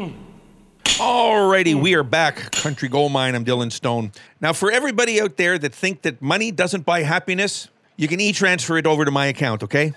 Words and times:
Hmm. 0.00 0.12
Alrighty, 0.84 1.74
we 1.74 1.94
are 1.94 2.02
back. 2.02 2.52
Country 2.52 2.88
Gold 2.88 3.12
Mine. 3.12 3.34
I'm 3.34 3.44
Dylan 3.44 3.70
Stone. 3.70 4.12
Now, 4.40 4.54
for 4.54 4.72
everybody 4.72 5.20
out 5.20 5.36
there 5.36 5.58
that 5.58 5.74
think 5.74 6.00
that 6.02 6.22
money 6.22 6.50
doesn't 6.50 6.86
buy 6.86 7.02
happiness, 7.02 7.68
you 7.98 8.08
can 8.08 8.18
e-transfer 8.18 8.78
it 8.78 8.86
over 8.86 9.04
to 9.04 9.10
my 9.10 9.26
account, 9.26 9.62
okay? 9.62 9.92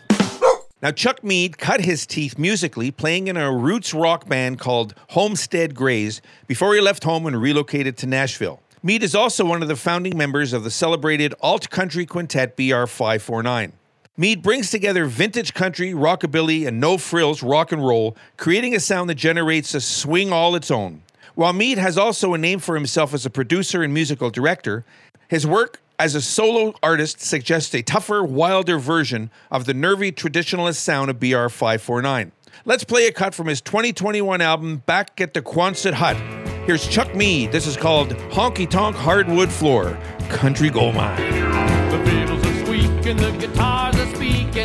Now, 0.81 0.91
Chuck 0.91 1.23
Mead 1.23 1.57
cut 1.57 1.85
his 1.85 2.05
teeth 2.05 2.37
musically 2.37 2.91
playing 2.91 3.29
in 3.29 3.37
a 3.37 3.49
roots 3.49 3.93
rock 3.93 4.27
band 4.27 4.59
called 4.59 4.93
Homestead 5.11 5.73
Grays 5.73 6.21
before 6.47 6.75
he 6.75 6.81
left 6.81 7.05
home 7.05 7.25
and 7.25 7.41
relocated 7.41 7.95
to 7.99 8.05
Nashville. 8.05 8.61
Mead 8.81 9.03
is 9.03 9.15
also 9.15 9.45
one 9.45 9.61
of 9.61 9.69
the 9.69 9.77
founding 9.77 10.17
members 10.17 10.51
of 10.51 10.65
the 10.65 10.71
celebrated 10.71 11.33
alt 11.39 11.69
country 11.69 12.05
quintet 12.05 12.57
BR 12.57 12.87
549. 12.87 13.71
Mead 14.15 14.43
brings 14.43 14.69
together 14.69 15.05
vintage 15.05 15.55
country, 15.55 15.91
rockabilly, 15.91 16.67
and 16.67 16.79
no 16.79 16.99
frills 16.99 17.41
rock 17.41 17.71
and 17.71 17.83
roll, 17.83 18.15
creating 18.37 18.75
a 18.75 18.79
sound 18.79 19.09
that 19.09 19.15
generates 19.15 19.73
a 19.73 19.81
swing 19.81 20.31
all 20.31 20.55
its 20.55 20.69
own. 20.69 21.01
While 21.33 21.53
Mead 21.53 21.79
has 21.79 21.97
also 21.97 22.35
a 22.35 22.37
name 22.37 22.59
for 22.59 22.75
himself 22.75 23.15
as 23.15 23.25
a 23.25 23.31
producer 23.31 23.81
and 23.81 23.91
musical 23.91 24.29
director, 24.29 24.85
his 25.27 25.47
work 25.47 25.81
as 25.97 26.13
a 26.13 26.21
solo 26.21 26.75
artist 26.83 27.21
suggests 27.21 27.73
a 27.73 27.81
tougher, 27.81 28.23
wilder 28.23 28.77
version 28.77 29.31
of 29.49 29.65
the 29.65 29.73
nervy 29.73 30.11
traditionalist 30.11 30.75
sound 30.75 31.09
of 31.09 31.19
BR 31.19 31.47
549. 31.47 32.31
Let's 32.65 32.83
play 32.83 33.07
a 33.07 33.11
cut 33.11 33.33
from 33.33 33.47
his 33.47 33.61
2021 33.61 34.41
album, 34.41 34.83
Back 34.85 35.19
at 35.21 35.33
the 35.33 35.41
Quonset 35.41 35.93
Hut. 35.93 36.17
Here's 36.67 36.87
Chuck 36.87 37.15
Mead. 37.15 37.51
This 37.51 37.65
is 37.65 37.75
called 37.75 38.09
Honky 38.29 38.69
Tonk 38.69 38.95
Hardwood 38.95 39.51
Floor, 39.51 39.97
Country 40.29 40.69
Gold 40.69 40.93
Mine. 40.93 41.19
The 41.89 41.97
are 42.31 42.63
squeaking, 42.63 43.17
the 43.17 43.31
guitars 43.39 43.92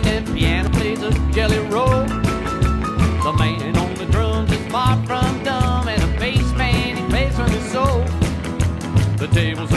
and 0.08 0.26
piano 0.34 0.68
plays 0.70 1.02
a 1.02 1.12
jelly 1.32 1.58
roll. 1.68 2.04
The 3.24 3.34
man 3.38 3.76
on 3.76 3.94
the 3.94 4.06
drums 4.06 4.50
is 4.52 4.66
far 4.72 4.96
from 5.06 5.42
dumb, 5.44 5.88
and 5.88 6.02
a 6.02 6.20
bass 6.20 6.50
man 6.52 6.96
he 6.96 7.02
plays 7.08 7.34
from 7.36 7.50
his 7.50 7.70
soul. 7.70 8.02
The 9.16 9.28
tables 9.32 9.70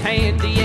handy 0.00 0.55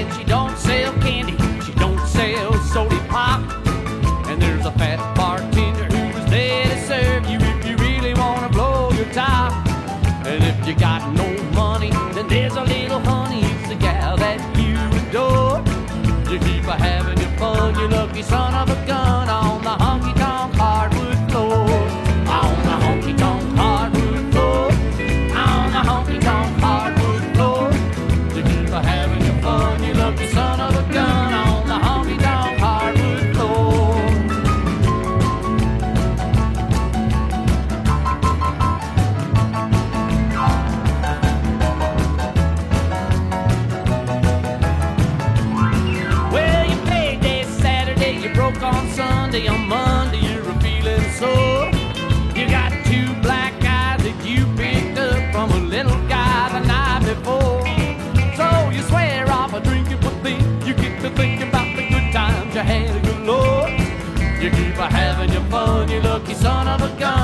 lucky 66.81 67.03
son 67.03 67.20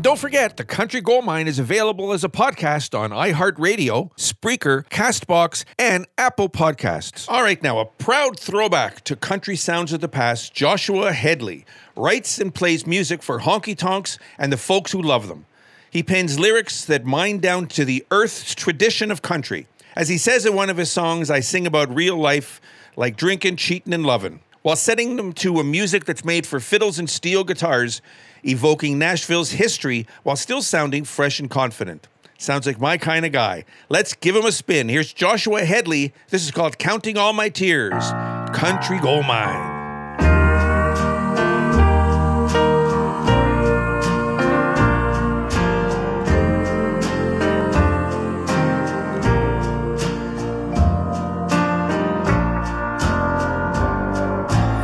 And 0.00 0.04
don't 0.06 0.18
forget, 0.18 0.56
the 0.56 0.64
Country 0.64 1.02
Gold 1.02 1.26
Mine 1.26 1.46
is 1.46 1.58
available 1.58 2.14
as 2.14 2.24
a 2.24 2.30
podcast 2.30 2.98
on 2.98 3.10
iHeartRadio, 3.10 4.10
Spreaker, 4.16 4.88
Castbox, 4.88 5.66
and 5.78 6.06
Apple 6.16 6.48
Podcasts. 6.48 7.26
All 7.28 7.42
right, 7.42 7.62
now 7.62 7.80
a 7.80 7.84
proud 7.84 8.40
throwback 8.40 9.04
to 9.04 9.14
country 9.14 9.56
sounds 9.56 9.92
of 9.92 10.00
the 10.00 10.08
past, 10.08 10.54
Joshua 10.54 11.12
Hedley 11.12 11.66
writes 11.96 12.38
and 12.38 12.54
plays 12.54 12.86
music 12.86 13.22
for 13.22 13.40
honky 13.40 13.76
tonks 13.76 14.18
and 14.38 14.50
the 14.50 14.56
folks 14.56 14.90
who 14.90 15.02
love 15.02 15.28
them. 15.28 15.44
He 15.90 16.02
pens 16.02 16.38
lyrics 16.38 16.82
that 16.86 17.04
mine 17.04 17.36
down 17.36 17.66
to 17.66 17.84
the 17.84 18.06
earth's 18.10 18.54
tradition 18.54 19.10
of 19.10 19.20
country. 19.20 19.66
As 19.94 20.08
he 20.08 20.16
says 20.16 20.46
in 20.46 20.54
one 20.54 20.70
of 20.70 20.78
his 20.78 20.90
songs, 20.90 21.30
I 21.30 21.40
sing 21.40 21.66
about 21.66 21.94
real 21.94 22.16
life 22.16 22.62
like 22.96 23.18
drinking, 23.18 23.56
cheating, 23.56 23.92
and 23.92 24.06
loving, 24.06 24.40
while 24.62 24.76
setting 24.76 25.16
them 25.16 25.32
to 25.32 25.58
a 25.58 25.64
music 25.64 26.04
that's 26.04 26.24
made 26.24 26.46
for 26.46 26.60
fiddles 26.60 26.98
and 26.98 27.08
steel 27.08 27.44
guitars, 27.44 28.02
evoking 28.44 28.98
Nashville's 28.98 29.52
history 29.52 30.06
while 30.22 30.36
still 30.36 30.62
sounding 30.62 31.04
fresh 31.04 31.40
and 31.40 31.50
confident. 31.50 32.08
Sounds 32.38 32.66
like 32.66 32.80
my 32.80 32.96
kind 32.96 33.26
of 33.26 33.32
guy. 33.32 33.64
Let's 33.90 34.14
give 34.14 34.34
him 34.34 34.46
a 34.46 34.52
spin. 34.52 34.88
Here's 34.88 35.12
Joshua 35.12 35.64
Hedley. 35.64 36.14
This 36.28 36.42
is 36.42 36.50
called 36.50 36.78
Counting 36.78 37.18
All 37.18 37.34
My 37.34 37.50
Tears 37.50 38.10
Country 38.54 38.98
Gold 38.98 39.26
Mine. 39.26 39.69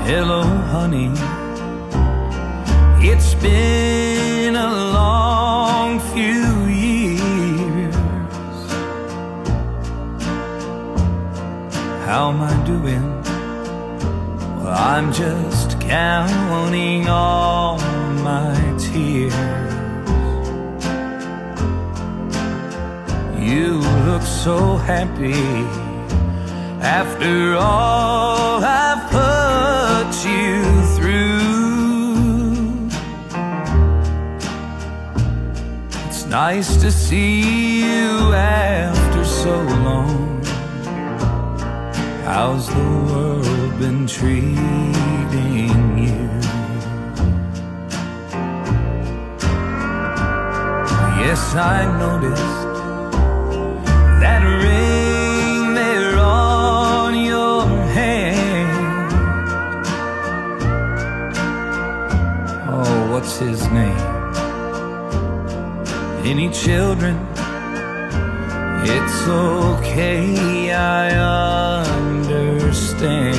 Hello, 0.07 0.45
honey. 0.45 1.11
It's 3.05 3.35
been 3.35 4.55
a 4.55 4.71
long 4.93 5.99
few 6.15 6.47
years. 6.67 7.97
How 12.07 12.31
am 12.31 12.41
I 12.41 12.55
doing? 12.65 13.05
Well, 14.63 14.69
I'm 14.69 15.13
just 15.13 15.81
counting 15.81 17.09
all 17.09 17.79
my 18.23 18.55
tears. 18.79 19.35
You 23.37 23.81
look 24.07 24.23
so 24.23 24.77
happy 24.77 25.86
after 26.87 27.57
all 27.57 28.63
I've 28.63 29.11
put 29.11 30.13
you 30.25 30.63
through. 30.95 32.89
It's 36.07 36.25
nice 36.27 36.77
to 36.77 36.93
see 36.93 37.81
you 37.83 38.33
after 38.35 39.25
so 39.25 39.61
long. 39.87 40.45
How's 42.25 42.69
the 42.69 42.89
world 43.09 43.79
been 43.81 44.07
treating 44.07 44.55
you? 45.99 46.27
Yes, 51.19 51.55
I 51.57 51.85
noticed 51.99 52.66
What's 63.27 63.39
his 63.39 63.67
name? 63.73 63.99
Any 66.25 66.49
children? 66.53 67.17
It's 68.85 69.27
okay, 69.27 70.71
I 70.73 71.11
understand. 71.99 73.37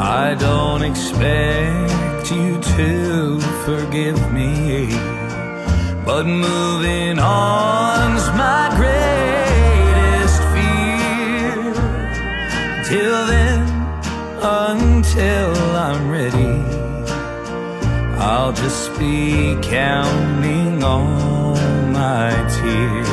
I 0.00 0.36
don't 0.38 0.82
expect 0.84 2.30
you 2.30 2.60
to 2.76 3.40
forgive 3.66 4.32
me, 4.32 4.86
but 6.06 6.26
moving 6.26 7.18
on's 7.18 8.01
I'll 18.52 18.58
just 18.58 18.98
be 18.98 19.56
counting 19.62 20.84
all 20.84 21.56
my 21.90 22.32
tears. 22.52 23.08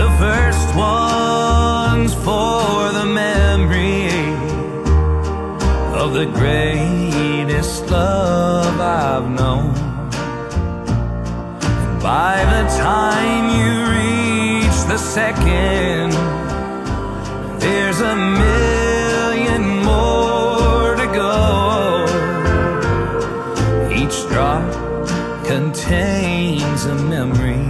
The 0.00 0.10
first 0.18 0.68
one's 0.74 2.12
for 2.12 2.92
the 2.92 3.06
memory 3.06 4.08
of 5.96 6.14
the 6.14 6.26
greatest 6.26 7.88
love 7.88 8.80
I've 8.80 9.30
known. 9.30 9.76
And 11.62 12.02
by 12.02 12.36
the 12.54 12.64
time 12.78 13.44
you 13.58 13.70
reach 13.94 14.78
the 14.88 14.98
second, 14.98 16.10
there's 17.60 18.00
a 18.00 18.16
million 18.16 18.77
contains 25.88 26.84
a 26.84 26.94
memory 26.94 27.64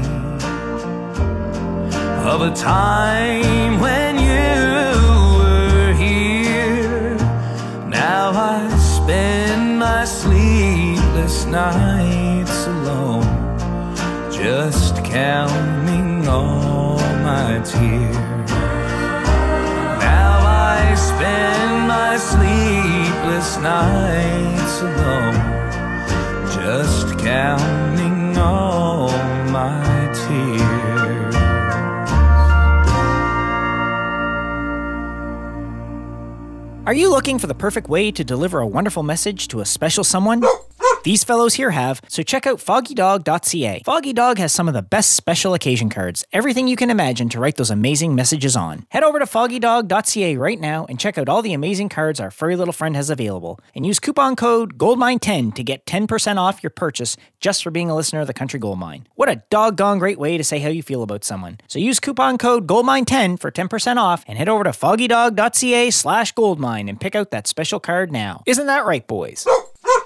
of 2.27 2.43
a 2.43 2.53
time 2.53 3.79
when 3.79 4.19
you 4.19 5.39
were 5.39 5.93
here. 5.93 7.15
Now 7.89 8.33
I 8.35 8.77
spend 8.77 9.79
my 9.79 10.05
sleepless 10.05 11.47
nights 11.47 12.67
alone, 12.67 13.23
just 14.33 14.97
counting 15.05 16.27
all 16.27 16.99
my 17.23 17.61
tears. 17.65 18.51
Now 20.11 20.41
I 20.75 20.95
spend 20.97 21.87
my 21.87 22.17
sleepless 22.17 23.59
nights 23.59 24.81
alone, 24.81 25.39
just 26.51 27.17
counting 27.21 28.08
Are 36.89 36.95
you 36.95 37.11
looking 37.11 37.39
for 37.39 37.47
the 37.47 37.55
perfect 37.55 37.91
way 37.91 38.11
to 38.13 38.25
deliver 38.25 38.61
a 38.61 38.67
wonderful 38.67 39.03
message 39.03 39.49
to 39.49 39.61
a 39.61 39.67
special 39.67 40.05
someone? 40.05 40.43
These 41.05 41.25
fellows 41.25 41.55
here 41.55 41.71
have, 41.71 42.01
so 42.09 42.23
check 42.23 42.47
out 42.47 42.59
foggydog.ca. 42.59 43.83
Foggy 43.85 44.13
Dog 44.13 44.39
has 44.39 44.53
some 44.53 44.69
of 44.69 44.75
the 44.75 44.83
best 44.83 45.13
special 45.15 45.55
occasion 45.55 45.89
cards, 45.91 46.25
everything 46.33 46.67
you 46.69 46.77
can 46.77 46.91
imagine 46.91 47.29
to 47.31 47.41
write 47.41 47.57
those 47.57 47.71
amazing 47.71 48.15
messages 48.15 48.57
on. 48.57 48.85
Head 48.91 49.05
over 49.05 49.19
to 49.19 49.25
foggydog.ca 49.25 50.37
right 50.37 50.61
now 50.61 50.87
and 50.87 50.99
check 50.99 51.17
out 51.17 51.29
all 51.29 51.41
the 51.41 51.53
amazing 51.53 51.89
cards 51.89 52.21
our 52.21 52.31
furry 52.31 52.57
little 52.57 52.73
friend 52.73 52.97
has 52.97 53.11
available. 53.11 53.61
And 53.75 53.87
use 53.87 54.01
coupon 54.01 54.37
code 54.37 54.77
GOLDMINE10 54.77 55.55
to 55.55 55.63
get 55.63 55.87
10% 55.87 56.37
off 56.37 56.63
your 56.63 56.71
purchase 56.71 57.17
just 57.41 57.63
for 57.63 57.71
being 57.71 57.89
a 57.89 57.97
listener 57.97 58.21
of 58.21 58.27
the 58.27 58.35
Country 58.35 58.59
Gold 58.59 58.79
Mine. 58.79 59.07
What 59.15 59.29
a 59.29 59.43
doggone 59.51 59.99
great 59.99 60.19
way 60.19 60.37
to 60.37 60.45
say 60.45 60.59
how 60.59 60.69
you 60.69 60.83
feel 60.83 61.03
about 61.03 61.25
someone. 61.25 61.59
So 61.69 61.79
use 61.79 62.01
coupon 62.01 62.39
code 62.39 62.67
GOLDMINE10 62.67 63.39
for 63.39 63.51
10% 63.51 63.97
off 63.97 64.25
and 64.27 64.37
head 64.37 64.49
over 64.49 64.65
to 64.65 64.71
foggydog.ca 64.71 65.91
slash 65.91 66.33
goldmine 66.33 66.89
and 66.89 67.01
pick 67.01 67.15
out 67.15 67.31
that 67.31 67.47
special 67.47 67.79
card 67.79 68.11
now. 68.11 68.43
Isn't 68.47 68.67
that 68.67 68.85
right, 68.85 69.07
boys? 69.07 69.47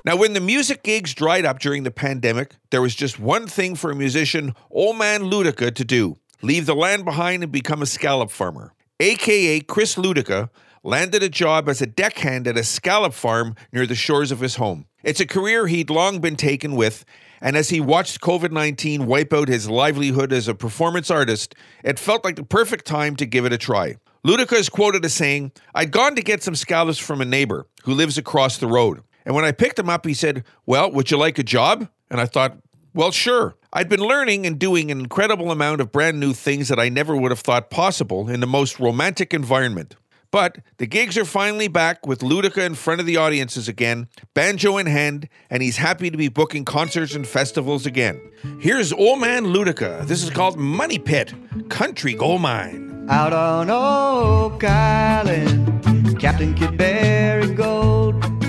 Now, 0.05 0.17
when 0.17 0.33
the 0.33 0.41
music 0.41 0.83
gigs 0.83 1.15
dried 1.15 1.45
up 1.45 1.61
during 1.61 1.85
the 1.85 1.93
pandemic, 1.93 2.57
there 2.71 2.83
was 2.83 2.97
just 2.97 3.21
one 3.21 3.47
thing 3.47 3.77
for 3.77 3.93
a 3.93 3.95
musician, 3.95 4.53
old 4.69 4.99
man 4.99 5.23
Luedecke, 5.23 5.75
to 5.75 5.85
do 5.85 6.17
leave 6.43 6.67
the 6.67 6.75
land 6.75 7.05
behind 7.05 7.45
and 7.45 7.53
become 7.53 7.83
a 7.83 7.87
scallop 7.87 8.29
farmer. 8.29 8.75
AKA 8.99 9.61
Chris 9.61 9.95
Luedecke 9.95 10.51
landed 10.83 11.23
a 11.23 11.29
job 11.29 11.69
as 11.69 11.81
a 11.81 11.87
deckhand 11.87 12.49
at 12.49 12.59
a 12.59 12.65
scallop 12.65 13.15
farm 13.15 13.55
near 13.73 13.87
the 13.87 13.95
shores 13.95 14.33
of 14.33 14.41
his 14.41 14.57
home. 14.57 14.87
It's 15.05 15.21
a 15.21 15.27
career 15.27 15.69
he'd 15.69 15.89
long 15.89 16.21
been 16.21 16.35
taken 16.35 16.75
with, 16.75 17.05
and 17.41 17.57
as 17.57 17.69
he 17.69 17.81
watched 17.81 18.21
COVID 18.21 18.51
19 18.51 19.07
wipe 19.07 19.33
out 19.33 19.47
his 19.47 19.71
livelihood 19.71 20.33
as 20.33 20.49
a 20.49 20.55
performance 20.55 21.13
artist, 21.13 21.55
it 21.85 22.01
felt 22.01 22.25
like 22.25 22.35
the 22.35 22.43
perfect 22.43 22.87
time 22.87 23.15
to 23.17 23.27
give 23.27 23.45
it 23.45 23.53
a 23.53 23.59
try. 23.59 23.95
Luedecke 24.27 24.53
is 24.59 24.69
quoted 24.69 25.05
as 25.05 25.15
saying, 25.15 25.53
I'd 25.77 25.93
gone 25.93 26.17
to 26.17 26.23
get 26.23 26.43
some 26.43 26.57
scallops 26.57 26.99
from 26.99 27.21
a 27.21 27.25
neighbor 27.25 27.69
who 27.85 27.95
lives 27.95 28.19
across 28.19 28.59
the 28.59 28.67
road. 28.67 29.03
And 29.25 29.35
when 29.35 29.45
I 29.45 29.53
picked 29.53 29.79
him 29.79 29.89
up, 29.89 30.07
he 30.07 30.15
said, 30.15 30.45
Well, 30.67 30.91
would 30.93 31.11
you 31.11 31.17
like 31.17 31.39
a 31.39 31.43
job? 31.43 31.89
And 32.11 32.21
I 32.21 32.27
thought, 32.27 32.59
Well, 32.95 33.11
sure. 33.11 33.57
I'd 33.73 33.89
been 33.89 34.01
learning 34.01 34.45
and 34.47 34.59
doing 34.59 34.91
an 34.91 35.01
incredible 35.01 35.51
amount 35.51 35.81
of 35.81 35.91
brand 35.91 36.21
new 36.21 36.35
things 36.35 36.69
that 36.69 36.79
I 36.79 36.91
never 36.91 37.17
would 37.17 37.31
have 37.31 37.41
thought 37.41 37.71
possible 37.71 38.29
in 38.29 38.41
the 38.41 38.47
most 38.47 38.79
romantic 38.79 39.33
environment. 39.33 39.97
But 40.31 40.59
the 40.79 40.87
gigs 40.87 41.19
are 41.19 41.27
finally 41.27 41.69
back 41.69 42.06
with 42.06 42.20
Luedecke 42.20 42.56
in 42.65 42.75
front 42.75 43.01
of 43.01 43.06
the 43.06 43.19
audiences 43.19 43.69
again, 43.69 44.08
banjo 44.32 44.79
in 44.79 44.87
hand, 44.87 45.29
and 45.51 45.63
he's 45.63 45.77
happy 45.77 46.11
to 46.11 46.17
be 46.17 46.29
booking 46.29 46.65
concerts 46.65 47.15
and 47.15 47.27
festivals 47.27 47.85
again. 47.85 48.19
Here's 48.58 48.94
Old 48.94 49.20
Man 49.20 49.44
Luedecke. 49.44 50.06
This 50.06 50.23
is 50.23 50.31
called 50.31 50.58
Money 50.58 50.99
Pit, 50.99 51.35
Country 51.69 52.15
Gold 52.15 52.41
Mine. 52.41 53.06
Out 53.11 53.35
on 53.35 53.69
Oak 53.69 54.65
Island, 54.65 56.19
Captain 56.19 56.55
Kidd 56.55 56.79
buried 56.79 57.55
gold. 57.55 58.42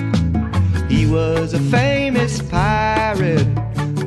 Was 1.13 1.53
a 1.53 1.59
famous 1.59 2.41
pirate 2.41 3.47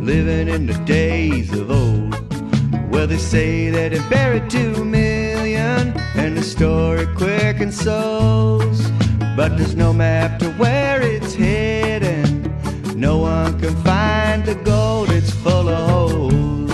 living 0.00 0.48
in 0.48 0.66
the 0.66 0.74
days 0.84 1.52
of 1.52 1.70
old. 1.70 2.12
Well, 2.90 3.06
they 3.06 3.16
say 3.16 3.70
that 3.70 3.92
he 3.92 4.00
buried 4.10 4.50
two 4.50 4.84
million, 4.84 5.96
and 6.16 6.36
the 6.36 6.42
story 6.42 7.06
quickens 7.14 7.80
souls. 7.80 8.90
But 9.36 9.56
there's 9.56 9.76
no 9.76 9.92
map 9.92 10.40
to 10.40 10.50
where 10.54 11.00
it's 11.00 11.32
hidden. 11.32 12.52
No 12.96 13.18
one 13.18 13.56
can 13.60 13.76
find 13.84 14.44
the 14.44 14.56
gold, 14.56 15.10
it's 15.10 15.30
full 15.30 15.68
of 15.68 15.88
holes. 15.88 16.72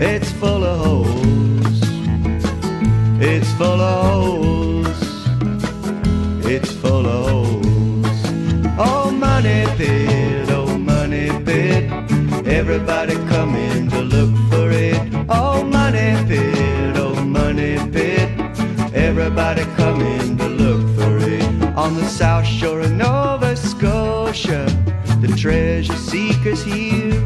It's 0.00 0.30
full 0.30 0.62
of 0.64 0.78
holes. 0.86 1.80
It's 3.20 3.50
full 3.54 3.80
of 3.80 4.04
holes. 4.04 4.17
Everybody 12.58 13.14
coming 13.28 13.88
to 13.88 14.00
look 14.00 14.34
for 14.50 14.68
it. 14.72 14.98
Oh, 15.28 15.62
money 15.62 16.12
pit, 16.26 16.96
oh, 16.96 17.14
money 17.14 17.78
pit. 17.92 18.28
Everybody 18.92 19.62
coming 19.76 20.36
to 20.36 20.48
look 20.48 20.82
for 20.98 21.18
it. 21.18 21.44
On 21.76 21.94
the 21.94 22.08
south 22.08 22.44
shore 22.44 22.80
of 22.80 22.90
Nova 22.90 23.56
Scotia, 23.56 24.66
the 25.20 25.32
treasure 25.36 25.94
seekers 25.94 26.64
here 26.64 27.20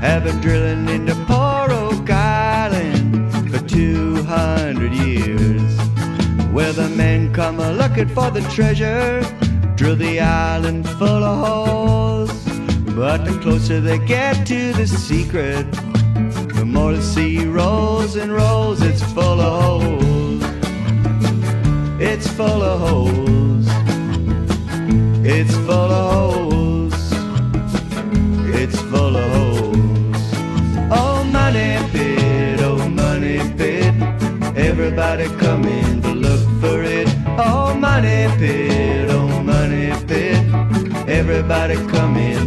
have 0.00 0.24
been 0.24 0.40
drilling 0.40 0.88
into 0.88 1.14
poor 1.26 1.70
Oak 1.70 2.08
Island 2.08 3.30
for 3.50 3.58
200 3.68 4.94
years. 4.94 5.78
Where 6.50 6.72
the 6.72 6.88
men 6.88 7.34
come 7.34 7.60
a 7.60 7.70
looking 7.70 8.08
for 8.08 8.30
the 8.30 8.40
treasure, 8.48 9.20
drill 9.76 9.96
the 9.96 10.20
island 10.20 10.88
full 10.88 11.22
of 11.22 11.46
holes. 11.46 12.51
But 12.94 13.24
the 13.24 13.38
closer 13.40 13.80
they 13.80 13.98
get 13.98 14.46
to 14.48 14.72
the 14.74 14.86
secret, 14.86 15.64
the 16.54 16.64
more 16.66 16.92
the 16.92 17.00
sea 17.00 17.46
rolls 17.46 18.16
and 18.16 18.30
rolls. 18.30 18.82
It's 18.82 19.02
full 19.12 19.40
of 19.40 19.82
holes. 19.82 20.42
It's 21.98 22.28
full 22.28 22.62
of 22.62 22.80
holes. 22.80 23.66
It's 25.24 25.54
full 25.54 25.90
of 26.00 26.12
holes. 26.12 27.12
It's 28.54 28.78
full 28.82 29.16
of 29.16 29.32
holes. 29.32 30.24
Oh, 30.92 31.24
money 31.24 31.78
pit, 31.92 32.60
oh, 32.60 32.88
money 32.88 33.38
pit. 33.56 33.94
Everybody 34.54 35.28
come 35.38 35.64
in 35.64 36.02
to 36.02 36.12
look 36.12 36.40
for 36.60 36.82
it. 36.82 37.08
Oh, 37.38 37.74
money 37.74 38.28
pit, 38.38 39.08
oh, 39.10 39.42
money 39.42 39.92
pit. 40.06 40.44
Everybody 41.08 41.76
come 41.88 42.16
in. 42.16 42.41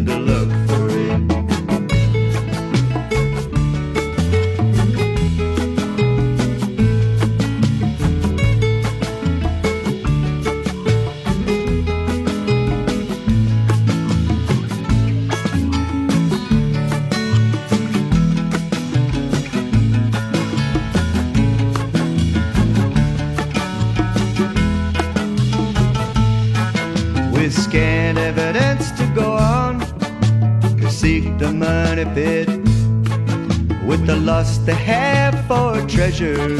The 31.37 31.51
money 31.51 32.05
pit 32.13 32.47
with 33.85 34.05
the 34.07 34.15
lust 34.15 34.65
they 34.65 34.73
have 34.73 35.35
for 35.47 35.85
treasure 35.87 36.57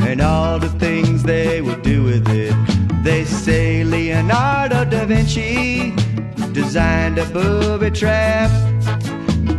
and 0.00 0.20
all 0.20 0.58
the 0.58 0.68
things 0.80 1.22
they 1.22 1.60
will 1.60 1.80
do 1.80 2.02
with 2.02 2.28
it. 2.28 2.54
They 3.04 3.24
say 3.24 3.84
Leonardo 3.84 4.84
da 4.84 5.04
Vinci 5.04 5.94
designed 6.52 7.18
a 7.18 7.24
booby 7.26 7.90
trap. 7.90 8.50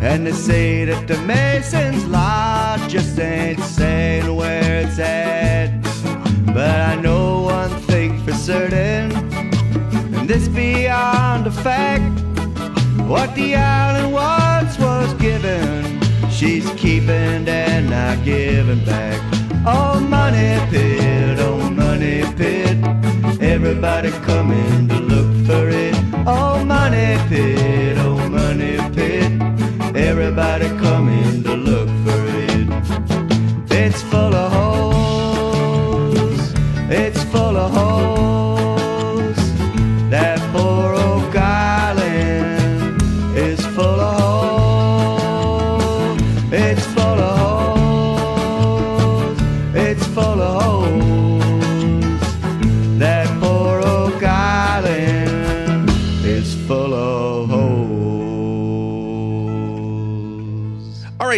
And 0.01 0.27
they 0.27 0.33
say 0.33 0.85
that 0.85 1.07
the 1.07 1.17
Mason's 1.21 2.05
Lodge 2.05 2.91
just 2.91 3.17
ain't 3.17 3.59
saying 3.61 4.35
where 4.35 4.81
it's 4.81 4.99
at. 4.99 5.81
But 6.47 6.81
I 6.81 6.95
know 6.95 7.41
one 7.43 7.69
thing 7.81 8.21
for 8.23 8.33
certain, 8.33 9.11
and 10.13 10.29
this 10.29 10.47
beyond 10.47 11.47
a 11.47 11.51
fact. 11.51 12.14
What 13.07 13.35
the 13.35 13.55
island 13.55 14.13
once 14.13 14.79
was 14.79 15.13
given, 15.15 16.01
she's 16.31 16.67
keeping 16.71 17.47
and 17.47 17.89
not 17.89 18.25
giving 18.25 18.83
back. 18.83 19.21
Oh, 19.63 19.99
money 19.99 20.59
pit, 20.71 21.37
oh, 21.39 21.69
money 21.69 22.23
pit. 22.35 22.77
Everybody 23.39 24.09
coming 24.25 24.87
to 24.87 24.99
look 24.99 25.45
for 25.45 25.69
it. 25.69 25.95
Oh, 26.25 26.65
money 26.65 27.17
pit, 27.29 27.95
oh, 27.99 28.27
money 28.27 28.77
pit. 28.95 29.31
Everybody 29.95 30.67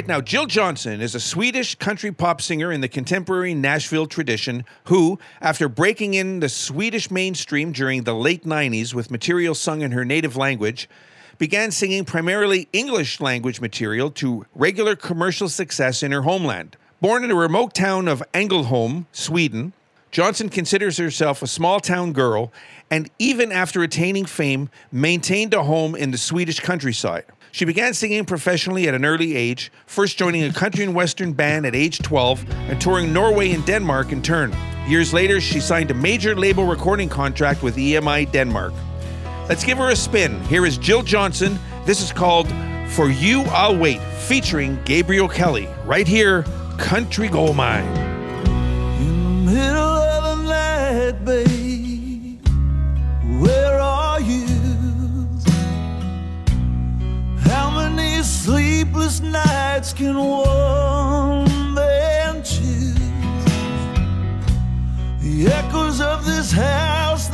Now 0.07 0.21
Jill 0.21 0.45
Johnson 0.45 1.01
is 1.01 1.15
a 1.15 1.19
Swedish 1.19 1.75
country 1.75 2.13
pop 2.13 2.41
singer 2.41 2.71
in 2.71 2.79
the 2.79 2.87
contemporary 2.87 3.53
Nashville 3.53 4.07
tradition 4.07 4.63
who, 4.85 5.19
after 5.41 5.67
breaking 5.67 6.13
in 6.13 6.39
the 6.39 6.47
Swedish 6.47 7.11
mainstream 7.11 7.73
during 7.73 8.03
the 8.03 8.15
late 8.15 8.45
90s 8.45 8.93
with 8.93 9.11
material 9.11 9.53
sung 9.53 9.81
in 9.81 9.91
her 9.91 10.05
native 10.05 10.37
language, 10.37 10.89
began 11.37 11.71
singing 11.71 12.05
primarily 12.05 12.69
English 12.71 13.19
language 13.19 13.59
material 13.59 14.09
to 14.11 14.45
regular 14.55 14.95
commercial 14.95 15.49
success 15.49 16.01
in 16.01 16.13
her 16.13 16.21
homeland. 16.21 16.77
Born 17.01 17.25
in 17.25 17.31
a 17.31 17.35
remote 17.35 17.73
town 17.75 18.07
of 18.07 18.23
Ängelholm, 18.33 19.07
Sweden, 19.11 19.73
Johnson 20.09 20.47
considers 20.47 20.95
herself 20.95 21.41
a 21.41 21.47
small 21.47 21.81
town 21.81 22.13
girl 22.13 22.53
and, 22.89 23.09
even 23.19 23.51
after 23.51 23.83
attaining 23.83 24.25
fame, 24.25 24.69
maintained 24.89 25.53
a 25.53 25.63
home 25.63 25.95
in 25.95 26.11
the 26.11 26.17
Swedish 26.17 26.61
countryside. 26.61 27.25
She 27.51 27.65
began 27.65 27.93
singing 27.93 28.25
professionally 28.25 28.87
at 28.87 28.93
an 28.93 29.05
early 29.05 29.35
age, 29.35 29.71
first 29.85 30.17
joining 30.17 30.43
a 30.43 30.53
country 30.53 30.83
and 30.83 30.93
western 30.93 31.33
band 31.33 31.65
at 31.65 31.75
age 31.75 31.99
12 31.99 32.45
and 32.69 32.79
touring 32.79 33.13
Norway 33.13 33.51
and 33.51 33.65
Denmark 33.65 34.11
in 34.11 34.21
turn. 34.21 34.55
Years 34.87 35.13
later, 35.13 35.41
she 35.41 35.59
signed 35.59 35.91
a 35.91 35.93
major 35.93 36.35
label 36.35 36.65
recording 36.65 37.09
contract 37.09 37.63
with 37.63 37.75
EMI 37.75 38.31
Denmark. 38.31 38.73
Let's 39.49 39.63
give 39.63 39.77
her 39.77 39.89
a 39.89 39.95
spin. 39.95 40.41
Here 40.45 40.65
is 40.65 40.77
Jill 40.77 41.03
Johnson. 41.03 41.57
This 41.85 42.01
is 42.01 42.11
called 42.11 42.47
For 42.89 43.09
You 43.09 43.41
I'll 43.43 43.77
Wait, 43.77 44.01
featuring 44.01 44.77
Gabriel 44.83 45.27
Kelley. 45.27 45.67
Right 45.85 46.07
here, 46.07 46.43
Country 46.77 47.27
Gold 47.29 47.55
Mine. 47.55 47.85
In 48.99 49.45
the 49.45 49.51
middle 49.51 49.77
of 49.77 50.39
the 50.39 50.43
night, 50.49 51.25
babe, 51.25 51.56
sleepless 58.47 59.19
nights 59.19 59.91
can 59.91 60.15
warm 60.15 61.73
man 61.73 62.35
choose? 62.45 62.95
The 65.19 65.51
echoes 65.51 65.99
of 65.99 66.25
this 66.25 66.53
house, 66.53 67.27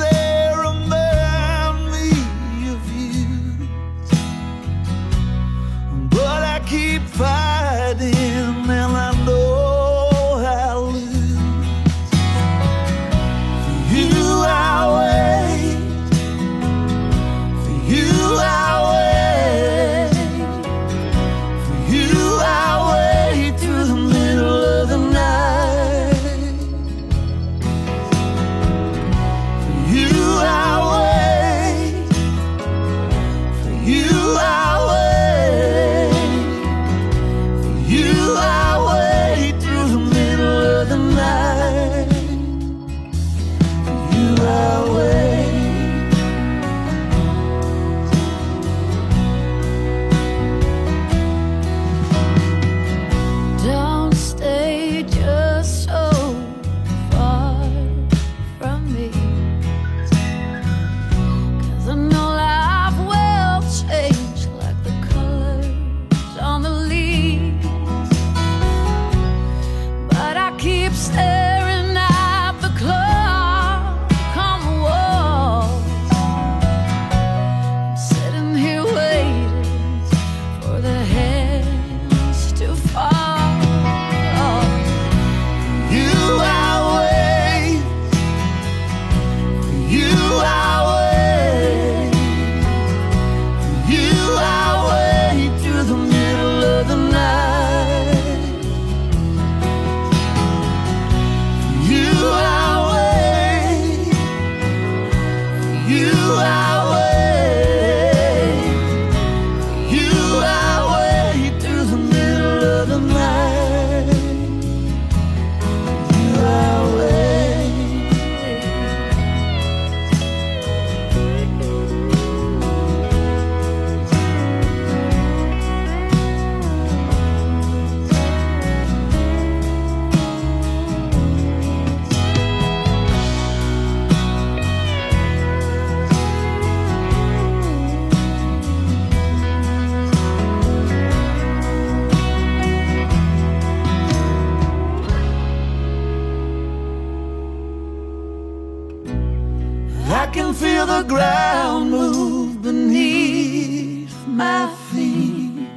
can 150.33 150.51
feel 150.51 150.87
the 150.87 151.03
ground 151.03 151.91
move 151.91 152.61
beneath 152.63 154.15
my 154.25 154.67
feet. 154.89 155.67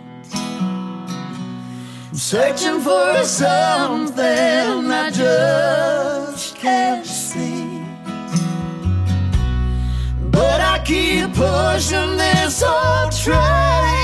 I'm 2.08 2.14
searching 2.14 2.80
for 2.80 3.22
something 3.24 4.90
I 4.90 5.10
just 5.12 6.56
can't 6.56 7.04
see. 7.04 7.82
But 10.30 10.60
I 10.62 10.82
keep 10.84 11.34
pushing 11.34 12.16
this 12.16 12.62
old 12.62 13.12
train 13.12 13.95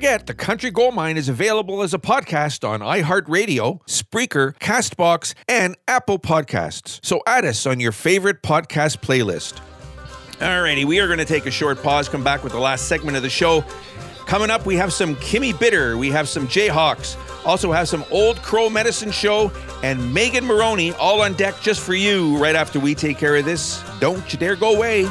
forget, 0.00 0.26
The 0.26 0.32
Country 0.32 0.70
Gold 0.70 0.94
Mine 0.94 1.18
is 1.18 1.28
available 1.28 1.82
as 1.82 1.92
a 1.92 1.98
podcast 1.98 2.66
on 2.66 2.80
iHeartRadio, 2.80 3.82
Spreaker, 3.86 4.56
Castbox, 4.58 5.34
and 5.46 5.76
Apple 5.86 6.18
Podcasts. 6.18 7.00
So 7.04 7.20
add 7.26 7.44
us 7.44 7.66
on 7.66 7.80
your 7.80 7.92
favorite 7.92 8.42
podcast 8.42 9.00
playlist. 9.02 9.60
Alrighty, 10.38 10.86
we 10.86 11.00
are 11.00 11.06
going 11.06 11.18
to 11.18 11.26
take 11.26 11.44
a 11.44 11.50
short 11.50 11.82
pause, 11.82 12.08
come 12.08 12.24
back 12.24 12.42
with 12.42 12.54
the 12.54 12.58
last 12.58 12.88
segment 12.88 13.18
of 13.18 13.22
the 13.22 13.28
show. 13.28 13.62
Coming 14.24 14.48
up, 14.48 14.64
we 14.64 14.74
have 14.76 14.90
some 14.90 15.16
Kimmy 15.16 15.52
Bitter, 15.60 15.98
we 15.98 16.08
have 16.08 16.30
some 16.30 16.48
Jayhawks, 16.48 17.18
also 17.44 17.70
have 17.70 17.86
some 17.86 18.02
Old 18.10 18.38
Crow 18.38 18.70
Medicine 18.70 19.10
Show, 19.10 19.52
and 19.82 20.14
Megan 20.14 20.46
Moroney 20.46 20.94
all 20.94 21.20
on 21.20 21.34
deck 21.34 21.60
just 21.60 21.82
for 21.82 21.92
you 21.92 22.38
right 22.38 22.56
after 22.56 22.80
we 22.80 22.94
take 22.94 23.18
care 23.18 23.36
of 23.36 23.44
this. 23.44 23.84
Don't 24.00 24.32
you 24.32 24.38
dare 24.38 24.56
go 24.56 24.74
away. 24.74 25.06